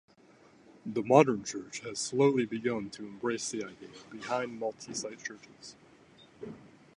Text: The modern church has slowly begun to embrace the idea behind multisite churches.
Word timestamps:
The 0.83 1.03
modern 1.03 1.43
church 1.43 1.81
has 1.81 1.99
slowly 1.99 2.47
begun 2.47 2.89
to 2.89 3.05
embrace 3.05 3.51
the 3.51 3.65
idea 3.65 3.89
behind 4.09 4.59
multisite 4.59 5.23
churches. 5.23 5.75